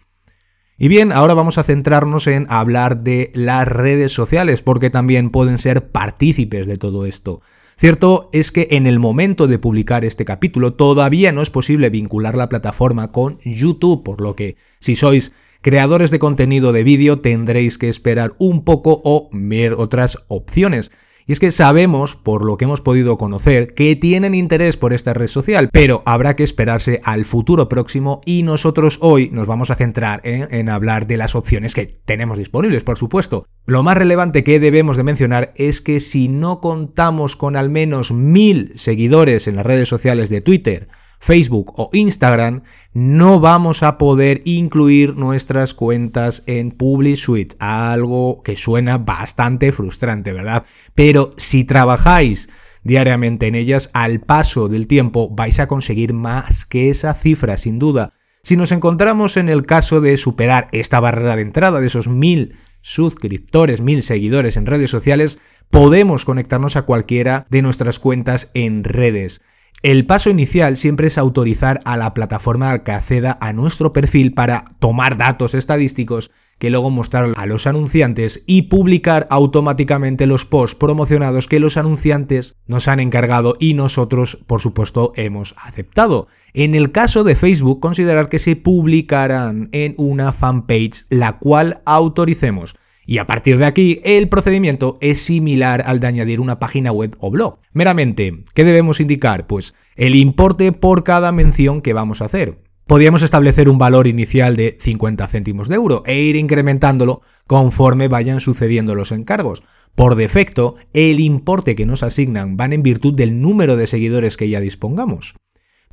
Y 0.78 0.88
bien, 0.88 1.12
ahora 1.12 1.36
vamos 1.36 1.58
a 1.58 1.64
centrarnos 1.64 2.26
en 2.28 2.48
hablar 2.50 3.04
de 3.04 3.32
las 3.36 3.68
redes 3.68 4.12
sociales, 4.12 4.64
porque 4.64 4.90
también 4.90 5.30
pueden 5.30 5.60
ser 5.60 5.92
partícipes 5.92 6.66
de 6.66 6.78
todo 6.78 7.06
esto. 7.06 7.42
Cierto 7.78 8.30
es 8.34 8.52
que 8.52 8.68
en 8.72 8.88
el 8.88 9.00
momento 9.00 9.48
de 9.48 9.60
publicar 9.60 10.04
este 10.06 10.26
capítulo 10.26 10.74
todavía 10.74 11.32
no 11.32 11.42
es 11.42 11.50
posible 11.50 11.90
vincular 11.90 12.36
la 12.36 12.50
plataforma 12.50 13.12
con 13.12 13.40
YouTube, 13.44 14.04
por 14.04 14.22
lo 14.22 14.36
que 14.36 14.58
si 14.80 14.96
sois 14.96 15.32
creadores 15.62 16.12
de 16.12 16.20
contenido 16.20 16.72
de 16.72 16.84
vídeo 16.84 17.20
tendréis 17.20 17.78
que 17.78 17.90
esperar 17.90 18.36
un 18.38 18.64
poco 18.64 19.02
o 19.04 19.30
ver 19.32 19.74
otras 19.74 20.18
opciones. 20.28 20.92
Y 21.26 21.32
es 21.32 21.40
que 21.40 21.52
sabemos, 21.52 22.16
por 22.16 22.44
lo 22.44 22.58
que 22.58 22.66
hemos 22.66 22.82
podido 22.82 23.18
conocer, 23.18 23.74
que 23.74 23.96
tienen 23.96 24.36
interés 24.36 24.78
por 24.78 24.94
esta 24.94 25.14
red 25.14 25.28
social, 25.28 25.70
pero 25.72 26.04
habrá 26.06 26.36
que 26.36 26.44
esperarse 26.44 27.00
al 27.04 27.26
futuro 27.26 27.70
próximo 27.70 28.22
y 28.26 28.44
nosotros 28.44 28.98
hoy 29.02 29.30
nos 29.32 29.48
vamos 29.48 29.72
a 29.72 29.76
centrar 29.76 30.22
en, 30.24 30.70
hablar 30.70 31.08
de 31.08 31.18
las 31.18 31.36
opciones 31.36 31.74
que 31.74 31.86
tenemos 32.06 32.38
disponibles, 32.38 32.84
por 32.84 32.98
supuesto. 32.98 33.46
Lo 33.66 33.84
más 33.84 33.98
relevante 33.98 34.44
que 34.44 34.60
debemos 34.60 34.98
de 34.98 35.04
mencionar 35.04 35.54
es 35.56 35.82
que 35.82 36.00
si 36.00 36.28
no 36.28 36.60
contamos 36.60 37.36
con 37.36 37.56
al 37.56 37.70
menos 37.70 38.12
mil 38.12 38.74
seguidores 38.76 39.48
en 39.48 39.56
las 39.56 39.66
redes 39.66 39.88
sociales 39.88 40.30
de 40.30 40.42
Twitter, 40.42 40.90
Facebook 41.24 41.72
o 41.80 41.90
Instagram, 41.94 42.64
no 42.92 43.40
vamos 43.40 43.82
a 43.82 43.98
poder 43.98 44.42
incluir 44.44 45.16
nuestras 45.16 45.74
cuentas 45.74 46.44
en 46.48 46.72
Public 46.72 47.16
Suite, 47.16 47.56
algo 47.60 48.42
que 48.44 48.58
suena 48.58 48.98
bastante 48.98 49.72
frustrante, 49.72 50.34
¿verdad? 50.34 50.66
Pero 50.96 51.34
si 51.38 51.64
trabajáis 51.64 52.50
diariamente 52.84 53.48
en 53.48 53.56
ellas, 53.56 53.90
al 53.94 54.20
paso 54.20 54.68
del 54.68 54.86
tiempo 54.86 55.30
vais 55.30 55.62
a 55.62 55.68
conseguir 55.68 56.12
más 56.12 56.66
que 56.66 56.90
esa 56.90 57.14
cifra, 57.14 57.56
sin 57.56 57.80
duda. 57.80 58.12
Si 58.44 58.58
nos 58.58 58.74
encontramos 58.74 59.38
en 59.38 59.48
el 59.48 59.66
caso 59.66 60.02
de 60.02 60.18
superar 60.18 60.68
esta 60.74 61.00
barrera 61.00 61.38
de 61.38 61.44
entrada 61.44 61.80
de 61.80 61.88
esos 61.88 62.10
mil 62.10 62.58
suscriptores, 62.82 63.80
mil 63.80 64.04
seguidores 64.04 64.58
en 64.58 64.66
redes 64.66 64.92
sociales, 64.92 65.40
podemos 65.70 66.26
conectarnos 66.26 66.76
a 66.76 66.82
cualquiera 66.82 67.48
de 67.50 67.62
nuestras 67.62 68.00
cuentas 68.00 68.50
en 68.54 68.84
redes. 68.84 69.40
El 69.82 70.06
paso 70.06 70.30
inicial 70.30 70.78
siempre 70.78 71.08
es 71.08 71.18
autorizar 71.18 71.82
a 71.84 71.98
la 71.98 72.14
plataforma 72.14 72.84
que 72.84 72.92
acceda 72.92 73.38
a 73.42 73.52
nuestro 73.52 73.92
perfil 73.92 74.34
para 74.34 74.66
tomar 74.80 75.18
datos 75.18 75.54
estadísticos 75.54 76.32
que 76.58 76.70
luego 76.70 76.90
mostrar 76.90 77.34
a 77.36 77.46
los 77.46 77.68
anunciantes 77.68 78.44
y 78.46 78.64
publicar 78.64 79.28
automáticamente 79.30 80.28
los 80.28 80.46
posts 80.46 80.76
promocionados 80.76 81.48
que 81.48 81.60
los 81.60 81.76
anunciantes 81.76 82.56
nos 82.68 82.88
han 82.88 83.02
encargado 83.02 83.58
y 83.60 83.74
nosotros, 83.74 84.38
por 84.48 84.62
supuesto, 84.62 85.12
hemos 85.18 85.56
aceptado. 85.58 86.28
En 86.54 86.76
el 86.76 86.94
caso 86.94 87.26
de 87.26 87.36
Facebook, 87.36 87.82
considerar 87.82 88.30
que 88.30 88.40
se 88.40 88.56
publicarán 88.56 89.68
en 89.74 89.96
una 89.98 90.32
fanpage 90.32 91.06
la 91.10 91.38
cual 91.40 91.82
autoricemos. 91.86 92.76
Y 93.06 93.18
a 93.18 93.28
partir 93.28 93.58
de 93.58 93.66
aquí, 93.66 94.00
el 94.04 94.30
procedimiento 94.30 94.98
es 95.02 95.22
similar 95.22 95.84
al 95.86 96.00
de 96.00 96.08
añadir 96.08 96.40
una 96.40 96.60
página 96.60 96.92
web 96.92 97.16
o 97.20 97.32
blog. 97.32 97.60
Meramente, 97.74 98.44
¿qué 98.54 98.64
debemos 98.64 99.00
indicar? 99.00 99.48
Pues 99.48 99.74
el 99.96 100.16
importe 100.16 100.72
por 100.72 101.04
cada 101.04 101.32
mención 101.32 101.82
que 101.82 101.94
vamos 101.94 102.22
a 102.22 102.26
hacer. 102.26 102.60
Podríamos 102.86 103.22
establecer 103.22 103.70
un 103.70 103.78
valor 103.78 104.08
inicial 104.08 104.58
de 104.58 104.78
50 104.80 105.28
céntimos 105.28 105.70
de 105.70 105.76
euro 105.76 106.04
e 106.06 106.22
ir 106.22 106.36
incrementándolo 106.36 107.22
conforme 107.48 108.10
vayan 108.10 108.42
sucediendo 108.42 108.94
los 108.94 109.14
encargos. 109.14 109.64
Por 109.96 110.16
defecto, 110.16 110.76
el 110.94 111.20
importe 111.20 111.76
que 111.76 111.86
nos 111.86 112.04
asignan 112.04 112.58
van 112.58 112.74
en 112.74 112.84
virtud 112.84 113.16
del 113.16 113.40
número 113.40 113.78
de 113.78 113.88
seguidores 113.88 114.36
que 114.36 114.50
ya 114.50 114.60
dispongamos. 114.60 115.36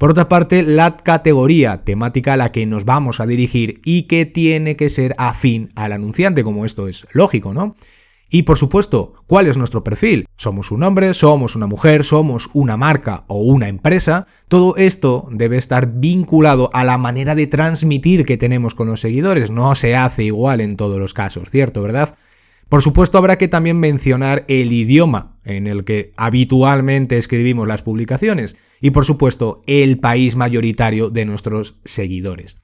Por 0.00 0.12
otra 0.12 0.30
parte, 0.30 0.62
la 0.62 0.96
categoría 0.96 1.84
temática 1.84 2.32
a 2.32 2.38
la 2.38 2.52
que 2.52 2.64
nos 2.64 2.86
vamos 2.86 3.20
a 3.20 3.26
dirigir 3.26 3.82
y 3.84 4.04
que 4.04 4.24
tiene 4.24 4.74
que 4.74 4.88
ser 4.88 5.14
afín 5.18 5.68
al 5.74 5.92
anunciante, 5.92 6.42
como 6.42 6.64
esto 6.64 6.88
es 6.88 7.06
lógico, 7.12 7.52
¿no? 7.52 7.76
Y 8.30 8.44
por 8.44 8.56
supuesto, 8.56 9.12
¿cuál 9.26 9.46
es 9.46 9.58
nuestro 9.58 9.84
perfil? 9.84 10.26
¿Somos 10.38 10.70
un 10.70 10.84
hombre? 10.84 11.12
¿Somos 11.12 11.54
una 11.54 11.66
mujer? 11.66 12.02
¿Somos 12.02 12.48
una 12.54 12.78
marca 12.78 13.24
o 13.26 13.42
una 13.42 13.68
empresa? 13.68 14.26
Todo 14.48 14.74
esto 14.78 15.28
debe 15.32 15.58
estar 15.58 15.86
vinculado 15.86 16.70
a 16.72 16.82
la 16.84 16.96
manera 16.96 17.34
de 17.34 17.46
transmitir 17.46 18.24
que 18.24 18.38
tenemos 18.38 18.74
con 18.74 18.86
los 18.86 19.02
seguidores. 19.02 19.50
No 19.50 19.74
se 19.74 19.96
hace 19.96 20.24
igual 20.24 20.62
en 20.62 20.78
todos 20.78 20.98
los 20.98 21.12
casos, 21.12 21.50
¿cierto? 21.50 21.82
¿Verdad? 21.82 22.14
Por 22.70 22.82
supuesto, 22.82 23.18
habrá 23.18 23.36
que 23.36 23.48
también 23.48 23.78
mencionar 23.78 24.46
el 24.48 24.72
idioma 24.72 25.36
en 25.50 25.66
el 25.66 25.84
que 25.84 26.12
habitualmente 26.16 27.18
escribimos 27.18 27.68
las 27.68 27.82
publicaciones 27.82 28.56
y, 28.80 28.90
por 28.90 29.04
supuesto, 29.04 29.62
el 29.66 29.98
país 29.98 30.36
mayoritario 30.36 31.10
de 31.10 31.24
nuestros 31.24 31.76
seguidores. 31.84 32.56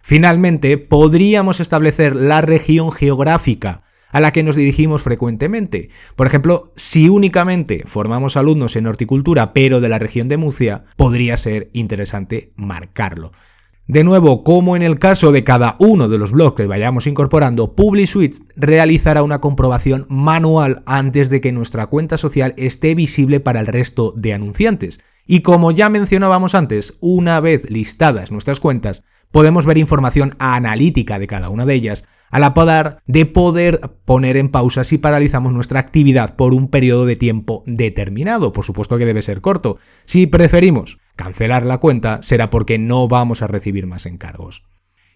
Finalmente, 0.00 0.78
podríamos 0.78 1.60
establecer 1.60 2.16
la 2.16 2.40
región 2.40 2.90
geográfica 2.90 3.82
a 4.10 4.20
la 4.20 4.32
que 4.32 4.42
nos 4.42 4.56
dirigimos 4.56 5.02
frecuentemente. 5.02 5.90
Por 6.16 6.26
ejemplo, 6.26 6.72
si 6.76 7.08
únicamente 7.08 7.84
formamos 7.86 8.36
alumnos 8.36 8.76
en 8.76 8.86
horticultura 8.86 9.52
pero 9.52 9.80
de 9.80 9.88
la 9.88 9.98
región 9.98 10.28
de 10.28 10.36
Murcia, 10.36 10.84
podría 10.96 11.36
ser 11.36 11.70
interesante 11.72 12.52
marcarlo. 12.56 13.32
De 13.90 14.04
nuevo, 14.04 14.44
como 14.44 14.76
en 14.76 14.82
el 14.82 15.00
caso 15.00 15.32
de 15.32 15.42
cada 15.42 15.74
uno 15.80 16.08
de 16.08 16.16
los 16.16 16.30
blogs 16.30 16.54
que 16.54 16.68
vayamos 16.68 17.08
incorporando, 17.08 17.74
PubliSuite 17.74 18.38
realizará 18.54 19.24
una 19.24 19.40
comprobación 19.40 20.06
manual 20.08 20.84
antes 20.86 21.28
de 21.28 21.40
que 21.40 21.50
nuestra 21.50 21.86
cuenta 21.86 22.16
social 22.16 22.54
esté 22.56 22.94
visible 22.94 23.40
para 23.40 23.58
el 23.58 23.66
resto 23.66 24.14
de 24.16 24.32
anunciantes. 24.32 25.00
Y 25.26 25.40
como 25.40 25.72
ya 25.72 25.88
mencionábamos 25.88 26.54
antes, 26.54 26.94
una 27.00 27.40
vez 27.40 27.68
listadas 27.68 28.30
nuestras 28.30 28.60
cuentas, 28.60 29.02
podemos 29.32 29.66
ver 29.66 29.76
información 29.76 30.34
analítica 30.38 31.18
de 31.18 31.26
cada 31.26 31.48
una 31.48 31.66
de 31.66 31.74
ellas, 31.74 32.04
a 32.30 32.38
la 32.38 32.54
par 32.54 33.02
de 33.08 33.26
poder 33.26 33.80
poner 34.04 34.36
en 34.36 34.50
pausa 34.50 34.84
si 34.84 34.98
paralizamos 34.98 35.52
nuestra 35.52 35.80
actividad 35.80 36.36
por 36.36 36.54
un 36.54 36.68
periodo 36.68 37.06
de 37.06 37.16
tiempo 37.16 37.64
determinado. 37.66 38.52
Por 38.52 38.64
supuesto 38.64 38.98
que 38.98 39.06
debe 39.06 39.22
ser 39.22 39.40
corto. 39.40 39.78
Si 40.04 40.28
preferimos 40.28 40.98
cancelar 41.20 41.66
la 41.66 41.76
cuenta, 41.76 42.22
será 42.22 42.48
porque 42.48 42.78
no 42.78 43.06
vamos 43.06 43.42
a 43.42 43.46
recibir 43.46 43.86
más 43.86 44.06
encargos. 44.06 44.62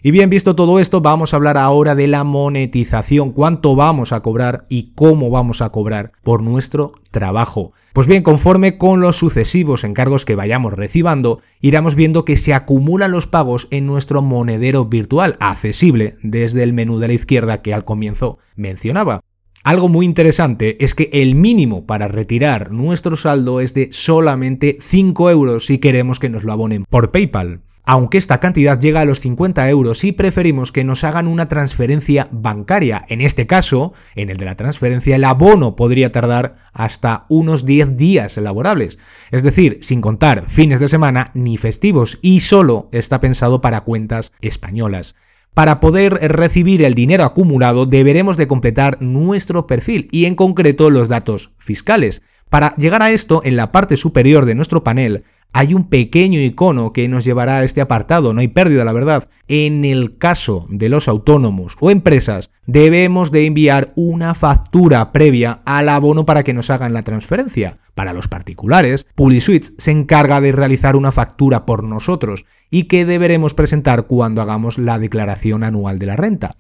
Y 0.03 0.11
bien 0.11 0.29
visto 0.29 0.55
todo 0.55 0.79
esto, 0.79 1.01
vamos 1.01 1.33
a 1.33 1.37
hablar 1.37 1.57
ahora 1.57 1.95
de 1.95 2.09
la 2.09 2.25
monetización, 2.25 3.33
cuánto 3.33 3.75
vamos 3.75 4.13
a 4.13 4.21
cobrar 4.21 4.67
y 4.69 4.93
cómo 4.95 5.31
vamos 5.31 5.63
a 5.63 5.71
cobrar 5.71 6.13
por 6.23 6.43
nuestro 6.43 6.93
trabajo. 7.11 7.73
Pues 7.95 8.07
bien, 8.07 8.23
conforme 8.23 8.77
con 8.77 9.01
los 9.01 9.17
sucesivos 9.17 9.83
encargos 9.83 10.27
que 10.27 10.35
vayamos 10.35 10.75
recibiendo, 10.75 11.41
iremos 11.63 11.95
viendo 11.95 12.27
que 12.27 12.37
se 12.37 12.53
acumulan 12.53 13.11
los 13.11 13.27
pagos 13.27 13.67
en 13.71 13.87
nuestro 13.87 14.21
monedero 14.21 14.85
virtual, 14.85 15.39
accesible 15.41 16.17
desde 16.23 16.65
el 16.65 16.75
menú 16.75 16.99
de 16.99 17.09
la 17.09 17.15
izquierda 17.15 17.63
que 17.63 17.73
al 17.73 17.87
comienzo 17.87 18.37
mencionaba. 18.57 19.23
Algo 19.65 19.89
muy 19.89 20.05
interesante 20.05 20.77
es 20.85 20.95
que 20.95 21.09
el 21.11 21.35
mínimo 21.35 21.87
para 21.87 22.07
retirar 22.07 22.71
nuestro 22.71 23.17
saldo 23.17 23.61
es 23.61 23.73
de 23.73 23.89
solamente 23.93 24.77
5 24.79 25.31
euros 25.31 25.65
si 25.65 25.79
queremos 25.79 26.21
que 26.21 26.29
nos 26.29 26.45
lo 26.45 26.53
abonen 26.53 26.85
por 26.85 27.11
PayPal 27.11 27.63
aunque 27.87 28.19
esta 28.19 28.41
cantidad 28.41 28.81
llega 28.81 29.03
a 29.03 29.05
los 29.05 29.21
50 29.21 29.69
euros 29.69 30.05
y 30.05 30.13
preferimos 30.13 30.73
que 30.73 30.85
nos 30.85 31.05
hagan 31.05 31.29
una 31.29 31.49
transferencia 31.49 32.29
bancaria. 32.31 33.05
En 33.09 33.21
este 33.21 33.47
caso, 33.47 33.93
en 34.15 34.31
el 34.31 34.39
de 34.39 34.47
la 34.47 34.55
transferencia, 34.55 35.17
el 35.17 35.25
abono 35.25 35.77
podría 35.77 36.11
tardar 36.11 36.57
hasta 36.73 37.27
unos 37.29 37.67
10 37.67 37.97
días 37.97 38.37
laborables, 38.39 38.99
es 39.31 39.43
decir, 39.43 39.79
sin 39.83 40.01
contar 40.01 40.45
fines 40.49 40.81
de 40.81 40.89
semana 40.89 41.31
ni 41.35 41.59
festivos, 41.59 42.19
y 42.23 42.41
solo 42.41 42.89
está 42.91 43.21
pensado 43.21 43.61
para 43.61 43.83
cuentas 43.83 44.33
españolas. 44.41 45.15
Para 45.55 45.79
poder 45.79 46.15
recibir 46.33 46.83
el 46.83 46.95
dinero 46.95 47.23
acumulado 47.23 47.87
deberemos 47.87 48.37
de 48.37 48.49
completar 48.49 49.01
nuestro 49.01 49.69
perfil 49.69 50.09
y 50.11 50.25
en 50.25 50.35
concreto 50.35 50.91
los 50.91 51.09
datos 51.09 51.53
fiscales. 51.59 52.23
Para 52.51 52.75
llegar 52.75 53.03
a 53.03 53.13
esto, 53.13 53.41
en 53.45 53.57
la 53.57 53.71
parte 53.71 53.97
superior 53.97 54.47
de 54.47 54.57
nuestro 54.57 54.83
panel 54.83 55.23
hay 55.55 55.73
un 55.73 55.85
pequeño 55.85 56.41
icono 56.41 56.93
que 56.93 57.09
nos 57.09 57.25
llevará 57.25 57.59
a 57.59 57.65
este 57.65 57.81
apartado, 57.81 58.35
no 58.35 58.41
hay 58.41 58.49
pérdida, 58.49 58.85
la 58.85 58.93
verdad. 58.93 59.29
En 59.47 59.85
el 59.85 60.19
caso 60.19 60.67
de 60.69 60.89
los 60.89 61.07
autónomos 61.07 61.77
o 61.79 61.93
empresas, 61.93 62.51
debemos 62.67 63.31
de 63.31 63.47
enviar 63.47 63.93
una 63.95 64.35
factura 64.35 65.13
previa 65.13 65.61
al 65.65 65.89
abono 65.89 66.27
para 66.27 66.43
que 66.43 66.55
nos 66.55 66.71
hagan 66.71 66.93
la 66.93 67.05
transferencia. 67.05 67.79
Para 67.95 68.13
los 68.13 68.27
particulares, 68.27 69.07
PubliSuite 69.15 69.69
se 69.79 69.93
encarga 69.93 70.41
de 70.41 70.51
realizar 70.51 70.97
una 70.97 71.13
factura 71.13 71.65
por 71.67 71.85
nosotros 71.85 72.47
y 72.69 72.85
que 72.85 73.05
deberemos 73.05 73.55
presentar 73.55 74.09
cuando 74.09 74.43
hagamos 74.43 74.77
la 74.77 74.99
declaración 74.99 75.63
anual 75.63 76.01
de 76.01 76.07
la 76.07 76.17
renta. 76.17 76.57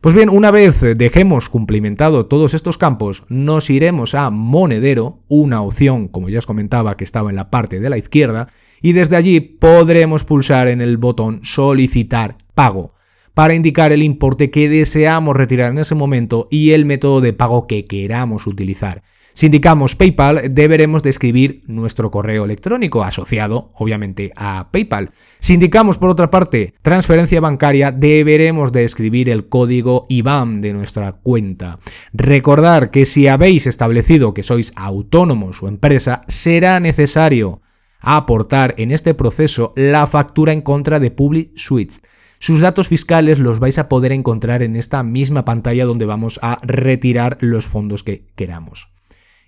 Pues 0.00 0.14
bien, 0.14 0.30
una 0.30 0.50
vez 0.50 0.80
dejemos 0.96 1.50
cumplimentado 1.50 2.24
todos 2.24 2.54
estos 2.54 2.78
campos, 2.78 3.22
nos 3.28 3.68
iremos 3.68 4.14
a 4.14 4.30
Monedero, 4.30 5.18
una 5.28 5.60
opción, 5.60 6.08
como 6.08 6.30
ya 6.30 6.38
os 6.38 6.46
comentaba, 6.46 6.96
que 6.96 7.04
estaba 7.04 7.28
en 7.28 7.36
la 7.36 7.50
parte 7.50 7.80
de 7.80 7.90
la 7.90 7.98
izquierda, 7.98 8.48
y 8.80 8.92
desde 8.92 9.16
allí 9.16 9.40
podremos 9.40 10.24
pulsar 10.24 10.68
en 10.68 10.80
el 10.80 10.96
botón 10.96 11.40
Solicitar 11.42 12.38
pago 12.54 12.94
para 13.34 13.52
indicar 13.52 13.92
el 13.92 14.02
importe 14.02 14.50
que 14.50 14.70
deseamos 14.70 15.36
retirar 15.36 15.70
en 15.70 15.78
ese 15.78 15.94
momento 15.94 16.48
y 16.50 16.70
el 16.70 16.86
método 16.86 17.20
de 17.20 17.34
pago 17.34 17.66
que 17.66 17.84
queramos 17.84 18.46
utilizar. 18.46 19.02
Si 19.34 19.46
indicamos 19.46 19.96
PayPal, 19.96 20.42
deberemos 20.50 21.02
describir 21.02 21.62
nuestro 21.66 22.10
correo 22.10 22.44
electrónico 22.44 23.02
asociado, 23.02 23.70
obviamente, 23.74 24.32
a 24.36 24.70
PayPal. 24.70 25.10
Si 25.38 25.54
indicamos, 25.54 25.98
por 25.98 26.10
otra 26.10 26.30
parte, 26.30 26.74
transferencia 26.82 27.40
bancaria, 27.40 27.92
deberemos 27.92 28.72
de 28.72 28.84
escribir 28.84 29.30
el 29.30 29.48
código 29.48 30.06
IBAN 30.08 30.60
de 30.60 30.72
nuestra 30.72 31.12
cuenta. 31.12 31.78
Recordar 32.12 32.90
que 32.90 33.04
si 33.04 33.28
habéis 33.28 33.66
establecido 33.66 34.34
que 34.34 34.42
sois 34.42 34.72
autónomos 34.76 35.62
o 35.62 35.68
empresa, 35.68 36.22
será 36.28 36.80
necesario 36.80 37.62
aportar 38.00 38.74
en 38.78 38.90
este 38.90 39.14
proceso 39.14 39.72
la 39.76 40.06
factura 40.06 40.52
en 40.52 40.62
contra 40.62 41.00
de 41.00 41.10
Public 41.10 41.52
Suites. 41.56 42.02
Sus 42.38 42.60
datos 42.60 42.88
fiscales 42.88 43.38
los 43.38 43.60
vais 43.60 43.78
a 43.78 43.88
poder 43.88 44.12
encontrar 44.12 44.62
en 44.62 44.74
esta 44.74 45.02
misma 45.02 45.44
pantalla 45.44 45.84
donde 45.84 46.06
vamos 46.06 46.40
a 46.42 46.58
retirar 46.62 47.36
los 47.40 47.66
fondos 47.66 48.02
que 48.02 48.24
queramos. 48.34 48.88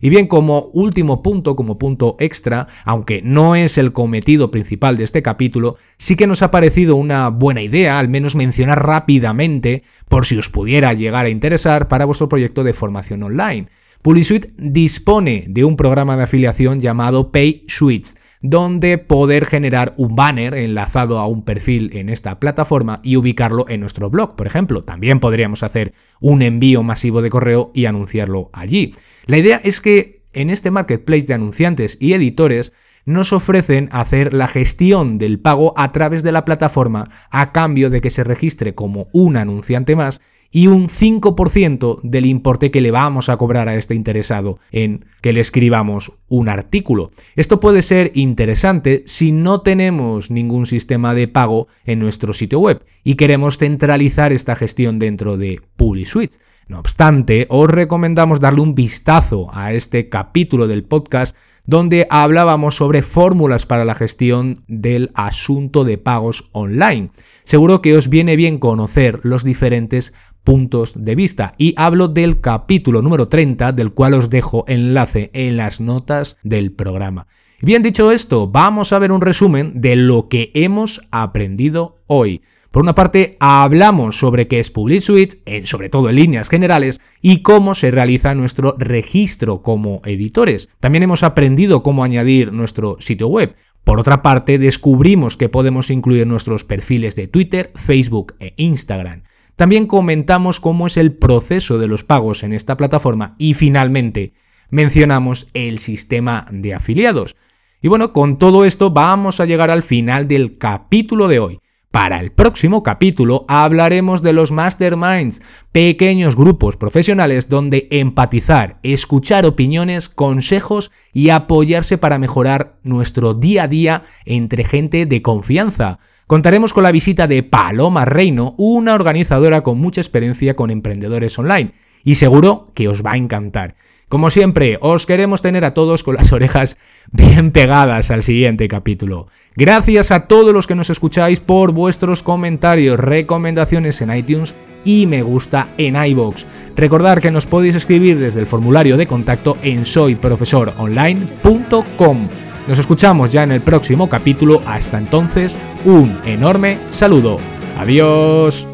Y 0.02 0.10
bien, 0.10 0.26
como 0.26 0.68
último 0.72 1.22
punto, 1.22 1.54
como 1.54 1.78
punto 1.78 2.16
extra, 2.18 2.66
aunque 2.84 3.22
no 3.22 3.54
es 3.54 3.78
el 3.78 3.92
cometido 3.92 4.50
principal 4.50 4.96
de 4.96 5.04
este 5.04 5.22
capítulo, 5.22 5.76
sí 5.96 6.16
que 6.16 6.26
nos 6.26 6.42
ha 6.42 6.50
parecido 6.50 6.96
una 6.96 7.28
buena 7.28 7.62
idea, 7.62 8.00
al 8.00 8.08
menos 8.08 8.34
mencionar 8.34 8.84
rápidamente, 8.84 9.84
por 10.08 10.26
si 10.26 10.36
os 10.36 10.50
pudiera 10.50 10.92
llegar 10.92 11.26
a 11.26 11.30
interesar, 11.30 11.86
para 11.86 12.04
vuestro 12.04 12.28
proyecto 12.28 12.64
de 12.64 12.72
formación 12.72 13.22
online. 13.22 13.68
PuliSuite 14.02 14.52
dispone 14.58 15.44
de 15.46 15.62
un 15.62 15.76
programa 15.76 16.16
de 16.16 16.24
afiliación 16.24 16.80
llamado 16.80 17.30
Pay 17.30 17.62
Suites, 17.68 18.16
donde 18.42 18.98
poder 18.98 19.46
generar 19.46 19.94
un 19.96 20.16
banner 20.16 20.54
enlazado 20.54 21.18
a 21.18 21.26
un 21.26 21.44
perfil 21.44 21.90
en 21.94 22.08
esta 22.08 22.38
plataforma 22.40 23.00
y 23.02 23.16
ubicarlo 23.16 23.66
en 23.68 23.80
nuestro 23.80 24.10
blog, 24.10 24.36
por 24.36 24.46
ejemplo. 24.46 24.84
También 24.84 25.20
podríamos 25.20 25.62
hacer 25.62 25.94
un 26.20 26.42
envío 26.42 26.82
masivo 26.82 27.22
de 27.22 27.30
correo 27.30 27.70
y 27.72 27.86
anunciarlo 27.86 28.50
allí. 28.52 28.94
La 29.26 29.38
idea 29.38 29.60
es 29.62 29.80
que 29.80 30.22
en 30.32 30.50
este 30.50 30.70
marketplace 30.70 31.26
de 31.26 31.34
anunciantes 31.34 31.96
y 32.00 32.14
editores 32.14 32.72
nos 33.04 33.32
ofrecen 33.32 33.88
hacer 33.92 34.32
la 34.32 34.48
gestión 34.48 35.18
del 35.18 35.40
pago 35.40 35.74
a 35.76 35.92
través 35.92 36.22
de 36.22 36.32
la 36.32 36.44
plataforma 36.44 37.10
a 37.30 37.52
cambio 37.52 37.90
de 37.90 38.00
que 38.00 38.10
se 38.10 38.24
registre 38.24 38.74
como 38.74 39.08
un 39.12 39.36
anunciante 39.36 39.96
más 39.96 40.20
y 40.52 40.66
un 40.66 40.88
5% 40.88 42.00
del 42.02 42.26
importe 42.26 42.70
que 42.70 42.82
le 42.82 42.90
vamos 42.90 43.28
a 43.30 43.38
cobrar 43.38 43.68
a 43.68 43.74
este 43.74 43.94
interesado 43.94 44.58
en 44.70 45.06
que 45.22 45.32
le 45.32 45.40
escribamos 45.40 46.12
un 46.28 46.48
artículo. 46.48 47.10
Esto 47.34 47.58
puede 47.58 47.82
ser 47.82 48.12
interesante 48.14 49.02
si 49.06 49.32
no 49.32 49.62
tenemos 49.62 50.30
ningún 50.30 50.66
sistema 50.66 51.14
de 51.14 51.26
pago 51.26 51.66
en 51.84 51.98
nuestro 51.98 52.34
sitio 52.34 52.60
web 52.60 52.84
y 53.02 53.14
queremos 53.14 53.56
centralizar 53.56 54.32
esta 54.32 54.54
gestión 54.54 54.98
dentro 54.98 55.38
de 55.38 55.60
PuliSuite. 55.76 56.36
No 56.68 56.78
obstante, 56.78 57.46
os 57.50 57.68
recomendamos 57.68 58.38
darle 58.38 58.60
un 58.60 58.74
vistazo 58.74 59.48
a 59.52 59.72
este 59.72 60.08
capítulo 60.08 60.68
del 60.68 60.84
podcast 60.84 61.36
donde 61.66 62.06
hablábamos 62.10 62.76
sobre 62.76 63.02
fórmulas 63.02 63.66
para 63.66 63.84
la 63.84 63.94
gestión 63.94 64.64
del 64.68 65.10
asunto 65.14 65.84
de 65.84 65.98
pagos 65.98 66.48
online. 66.52 67.10
Seguro 67.44 67.82
que 67.82 67.96
os 67.96 68.08
viene 68.08 68.36
bien 68.36 68.58
conocer 68.58 69.20
los 69.22 69.44
diferentes 69.44 70.12
puntos 70.44 70.92
de 70.96 71.14
vista 71.14 71.54
y 71.58 71.74
hablo 71.76 72.08
del 72.08 72.40
capítulo 72.40 73.02
número 73.02 73.28
30 73.28 73.72
del 73.72 73.92
cual 73.92 74.14
os 74.14 74.30
dejo 74.30 74.64
enlace 74.68 75.30
en 75.34 75.56
las 75.56 75.80
notas 75.80 76.36
del 76.42 76.72
programa. 76.72 77.26
Bien 77.60 77.82
dicho 77.82 78.10
esto, 78.10 78.48
vamos 78.48 78.92
a 78.92 78.98
ver 78.98 79.12
un 79.12 79.20
resumen 79.20 79.80
de 79.80 79.94
lo 79.96 80.28
que 80.28 80.50
hemos 80.54 81.00
aprendido 81.12 82.02
hoy. 82.08 82.42
Por 82.72 82.82
una 82.82 82.94
parte, 82.94 83.36
hablamos 83.38 84.18
sobre 84.18 84.48
qué 84.48 84.58
es 84.58 84.70
Public 84.70 85.02
Suite, 85.02 85.64
sobre 85.66 85.90
todo 85.90 86.08
en 86.08 86.16
líneas 86.16 86.48
generales, 86.48 87.02
y 87.20 87.42
cómo 87.42 87.74
se 87.74 87.90
realiza 87.90 88.34
nuestro 88.34 88.74
registro 88.78 89.62
como 89.62 90.00
editores. 90.06 90.70
También 90.80 91.02
hemos 91.02 91.22
aprendido 91.22 91.82
cómo 91.82 92.02
añadir 92.02 92.50
nuestro 92.50 92.96
sitio 92.98 93.28
web. 93.28 93.54
Por 93.84 94.00
otra 94.00 94.22
parte, 94.22 94.58
descubrimos 94.58 95.36
que 95.36 95.50
podemos 95.50 95.90
incluir 95.90 96.26
nuestros 96.26 96.64
perfiles 96.64 97.14
de 97.14 97.28
Twitter, 97.28 97.72
Facebook 97.74 98.34
e 98.40 98.54
Instagram. 98.56 99.24
También 99.62 99.86
comentamos 99.86 100.58
cómo 100.58 100.88
es 100.88 100.96
el 100.96 101.12
proceso 101.12 101.78
de 101.78 101.86
los 101.86 102.02
pagos 102.02 102.42
en 102.42 102.52
esta 102.52 102.76
plataforma 102.76 103.36
y 103.38 103.54
finalmente 103.54 104.32
mencionamos 104.70 105.46
el 105.54 105.78
sistema 105.78 106.46
de 106.50 106.74
afiliados. 106.74 107.36
Y 107.80 107.86
bueno, 107.86 108.12
con 108.12 108.40
todo 108.40 108.64
esto 108.64 108.90
vamos 108.90 109.38
a 109.38 109.44
llegar 109.44 109.70
al 109.70 109.84
final 109.84 110.26
del 110.26 110.58
capítulo 110.58 111.28
de 111.28 111.38
hoy. 111.38 111.60
Para 111.92 112.18
el 112.18 112.32
próximo 112.32 112.82
capítulo 112.82 113.44
hablaremos 113.46 114.20
de 114.20 114.32
los 114.32 114.50
masterminds, 114.50 115.40
pequeños 115.70 116.34
grupos 116.34 116.76
profesionales 116.76 117.48
donde 117.48 117.86
empatizar, 117.92 118.80
escuchar 118.82 119.46
opiniones, 119.46 120.08
consejos 120.08 120.90
y 121.12 121.28
apoyarse 121.28 121.98
para 121.98 122.18
mejorar 122.18 122.80
nuestro 122.82 123.32
día 123.32 123.62
a 123.62 123.68
día 123.68 124.02
entre 124.24 124.64
gente 124.64 125.06
de 125.06 125.22
confianza. 125.22 126.00
Contaremos 126.26 126.72
con 126.72 126.82
la 126.82 126.92
visita 126.92 127.26
de 127.26 127.42
Paloma 127.42 128.04
Reino, 128.04 128.54
una 128.58 128.94
organizadora 128.94 129.62
con 129.62 129.78
mucha 129.78 130.00
experiencia 130.00 130.56
con 130.56 130.70
emprendedores 130.70 131.38
online, 131.38 131.72
y 132.04 132.16
seguro 132.16 132.66
que 132.74 132.88
os 132.88 133.02
va 133.02 133.12
a 133.12 133.16
encantar. 133.16 133.76
Como 134.12 134.28
siempre, 134.28 134.76
os 134.82 135.06
queremos 135.06 135.40
tener 135.40 135.64
a 135.64 135.72
todos 135.72 136.02
con 136.02 136.16
las 136.16 136.32
orejas 136.32 136.76
bien 137.12 137.50
pegadas 137.50 138.10
al 138.10 138.22
siguiente 138.22 138.68
capítulo. 138.68 139.28
Gracias 139.56 140.10
a 140.10 140.26
todos 140.26 140.52
los 140.52 140.66
que 140.66 140.74
nos 140.74 140.90
escucháis 140.90 141.40
por 141.40 141.72
vuestros 141.72 142.22
comentarios, 142.22 143.00
recomendaciones 143.00 144.02
en 144.02 144.14
iTunes 144.14 144.52
y 144.84 145.06
me 145.06 145.22
gusta 145.22 145.68
en 145.78 145.96
iBox. 145.96 146.44
Recordad 146.76 147.20
que 147.20 147.30
nos 147.30 147.46
podéis 147.46 147.74
escribir 147.74 148.18
desde 148.18 148.40
el 148.40 148.46
formulario 148.46 148.98
de 148.98 149.06
contacto 149.06 149.56
en 149.62 149.86
soyprofesoronline.com. 149.86 152.28
Nos 152.66 152.78
escuchamos 152.78 153.32
ya 153.32 153.42
en 153.42 153.52
el 153.52 153.60
próximo 153.60 154.08
capítulo. 154.08 154.62
Hasta 154.66 154.98
entonces, 154.98 155.56
un 155.84 156.18
enorme 156.24 156.78
saludo. 156.90 157.38
Adiós. 157.78 158.71